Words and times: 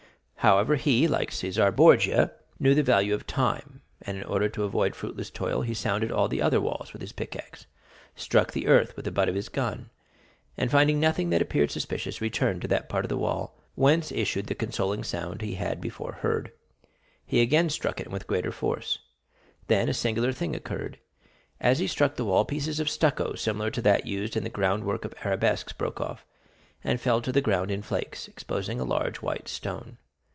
However, 0.43 0.73
he, 0.75 1.07
like 1.07 1.29
Cæsar 1.29 1.71
Borgia, 1.75 2.31
knew 2.59 2.73
the 2.73 2.81
value 2.81 3.13
of 3.13 3.27
time; 3.27 3.83
and, 4.01 4.17
in 4.17 4.23
order 4.23 4.49
to 4.49 4.63
avoid 4.63 4.95
fruitless 4.95 5.29
toil, 5.29 5.61
he 5.61 5.75
sounded 5.75 6.11
all 6.11 6.27
the 6.27 6.41
other 6.41 6.59
walls 6.59 6.93
with 6.93 7.01
his 7.03 7.11
pickaxe, 7.11 7.67
struck 8.15 8.51
the 8.51 8.65
earth 8.65 8.95
with 8.95 9.05
the 9.05 9.11
butt 9.11 9.29
of 9.29 9.35
his 9.35 9.49
gun, 9.49 9.91
and 10.57 10.71
finding 10.71 10.99
nothing 10.99 11.29
that 11.29 11.43
appeared 11.43 11.69
suspicious, 11.69 12.21
returned 12.21 12.63
to 12.63 12.67
that 12.69 12.89
part 12.89 13.05
of 13.05 13.09
the 13.09 13.19
wall 13.19 13.55
whence 13.75 14.11
issued 14.11 14.47
the 14.47 14.55
consoling 14.55 15.03
sound 15.03 15.43
he 15.43 15.53
had 15.61 15.79
before 15.79 16.13
heard. 16.13 16.51
He 17.23 17.39
again 17.39 17.69
struck 17.69 17.99
it, 17.99 18.07
and 18.07 18.11
with 18.11 18.25
greater 18.25 18.51
force. 18.51 18.97
Then 19.67 19.89
a 19.89 19.93
singular 19.93 20.31
thing 20.31 20.55
occurred. 20.55 20.97
As 21.59 21.77
he 21.77 21.85
struck 21.85 22.15
the 22.15 22.25
wall, 22.25 22.45
pieces 22.45 22.79
of 22.79 22.89
stucco 22.89 23.35
similar 23.35 23.69
to 23.69 23.81
that 23.83 24.07
used 24.07 24.35
in 24.35 24.43
the 24.43 24.49
ground 24.49 24.85
work 24.85 25.05
of 25.05 25.13
arabesques 25.23 25.73
broke 25.73 26.01
off, 26.01 26.25
and 26.83 26.99
fell 26.99 27.21
to 27.21 27.31
the 27.31 27.41
ground 27.41 27.69
in 27.69 27.83
flakes, 27.83 28.27
exposing 28.27 28.79
a 28.79 28.83
large 28.83 29.17
white 29.17 29.47
stone. 29.47 29.99